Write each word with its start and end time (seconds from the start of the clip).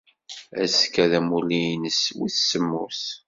Azekka 0.61 1.05
d 1.11 1.13
amulli-nnes 1.19 2.01
wis 2.17 2.37
semmus. 2.49 3.01